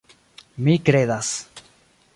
Mi 0.67 0.77
kredas. 0.89 1.33